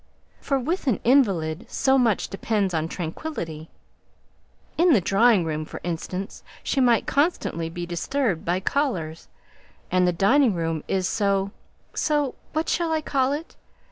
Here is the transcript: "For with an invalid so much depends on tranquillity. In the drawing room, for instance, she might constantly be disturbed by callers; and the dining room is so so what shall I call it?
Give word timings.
"For 0.39 0.57
with 0.57 0.87
an 0.87 0.99
invalid 1.03 1.67
so 1.69 1.95
much 1.99 2.29
depends 2.29 2.73
on 2.73 2.87
tranquillity. 2.87 3.69
In 4.75 4.93
the 4.93 4.99
drawing 4.99 5.45
room, 5.45 5.63
for 5.63 5.79
instance, 5.83 6.41
she 6.63 6.81
might 6.81 7.05
constantly 7.05 7.69
be 7.69 7.85
disturbed 7.85 8.43
by 8.43 8.61
callers; 8.61 9.27
and 9.91 10.07
the 10.07 10.11
dining 10.11 10.55
room 10.55 10.83
is 10.87 11.07
so 11.07 11.51
so 11.93 12.33
what 12.51 12.67
shall 12.67 12.91
I 12.91 13.01
call 13.01 13.31
it? 13.31 13.55